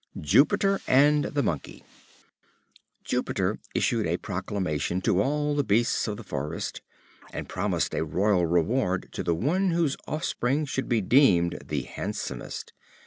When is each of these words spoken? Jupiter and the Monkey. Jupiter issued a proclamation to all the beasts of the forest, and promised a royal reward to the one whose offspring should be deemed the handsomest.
Jupiter 0.19 0.81
and 0.87 1.25
the 1.25 1.43
Monkey. 1.43 1.83
Jupiter 3.03 3.59
issued 3.75 4.07
a 4.07 4.17
proclamation 4.17 4.99
to 5.01 5.21
all 5.21 5.55
the 5.55 5.63
beasts 5.63 6.07
of 6.07 6.17
the 6.17 6.23
forest, 6.23 6.81
and 7.31 7.47
promised 7.47 7.93
a 7.93 8.03
royal 8.03 8.47
reward 8.47 9.09
to 9.11 9.21
the 9.21 9.35
one 9.35 9.69
whose 9.69 9.95
offspring 10.07 10.65
should 10.65 10.89
be 10.89 11.01
deemed 11.01 11.59
the 11.63 11.83
handsomest. 11.83 12.73